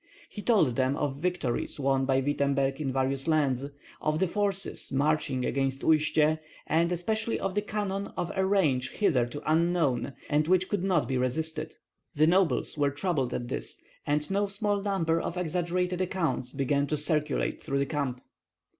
[0.31, 3.67] He told them of victories won by Wittemberg in various lands,
[4.01, 9.43] of the forces marching against Uistsie, and especially of the cannon of a range hitherto
[9.45, 11.75] unknown and which could not be resisted.
[12.15, 16.97] The nobles were troubled at this, and no small number of exaggerated accounts began to
[16.97, 18.21] circulate through the camp.